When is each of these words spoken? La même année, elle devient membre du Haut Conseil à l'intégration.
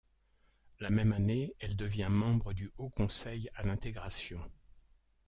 La 0.79 0.89
même 0.89 1.13
année, 1.13 1.53
elle 1.59 1.75
devient 1.75 2.07
membre 2.09 2.53
du 2.53 2.71
Haut 2.79 2.89
Conseil 2.89 3.51
à 3.53 3.61
l'intégration. 3.61 4.39